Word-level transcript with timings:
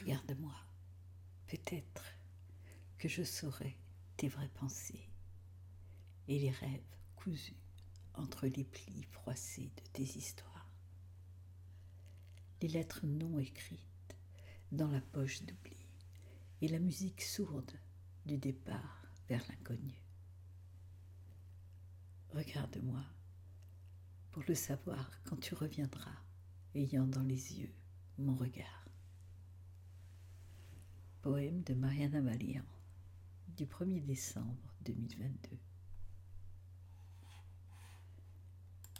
Regarde-moi, 0.00 0.54
peut-être 1.48 2.04
que 2.98 3.08
je 3.08 3.22
saurai 3.22 3.76
tes 4.16 4.28
vraies 4.28 4.50
pensées 4.54 5.08
et 6.28 6.38
les 6.38 6.50
rêves 6.50 6.96
cousus 7.16 7.56
entre 8.14 8.46
les 8.46 8.64
plis 8.64 9.04
froissés 9.10 9.70
de 9.76 9.82
tes 9.92 10.02
histoires. 10.02 10.70
Les 12.62 12.68
lettres 12.68 13.04
non 13.06 13.38
écrites 13.38 14.16
dans 14.72 14.88
la 14.88 15.00
poche 15.00 15.42
d'oubli 15.42 15.86
et 16.60 16.68
la 16.68 16.78
musique 16.78 17.22
sourde 17.22 17.72
du 18.26 18.36
départ 18.36 19.02
vers 19.28 19.44
l'inconnu. 19.48 20.02
Regarde-moi 22.30 23.04
pour 24.32 24.42
le 24.46 24.54
savoir 24.54 25.10
quand 25.24 25.36
tu 25.36 25.54
reviendras, 25.54 26.22
ayant 26.74 27.06
dans 27.06 27.22
les 27.22 27.60
yeux 27.60 27.74
mon 28.18 28.34
regard. 28.34 28.87
Poème 31.30 31.62
de 31.64 31.74
Mariana 31.74 32.22
Valian 32.22 32.64
du 33.54 33.66
1er 33.66 34.02
décembre 34.02 34.72
2022. 34.86 35.58